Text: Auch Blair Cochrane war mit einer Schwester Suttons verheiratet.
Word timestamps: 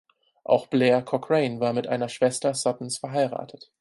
Auch 0.43 0.65
Blair 0.65 1.03
Cochrane 1.03 1.59
war 1.59 1.73
mit 1.73 1.85
einer 1.85 2.09
Schwester 2.09 2.55
Suttons 2.55 2.97
verheiratet. 2.97 3.69